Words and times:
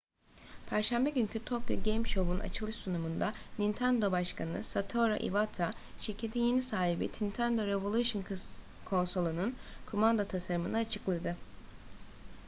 perşembe 0.69 1.09
günkü 1.09 1.45
tokyo 1.45 1.83
game 1.85 2.03
show'un 2.07 2.39
açılış 2.39 2.75
sunumunda 2.75 3.33
nintendo 3.59 4.11
başkanı 4.11 4.63
satoru 4.63 5.15
iwata 5.15 5.73
şirketin 5.99 6.39
yeni 6.39 7.09
nintendo 7.21 7.67
revolution 7.67 8.23
konsolunun 8.85 9.55
kumanda 9.85 10.25
tasarımını 10.27 10.77
açıkladı 10.77 11.37